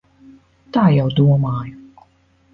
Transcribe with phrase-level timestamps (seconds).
[0.77, 2.11] Tā jau domāju.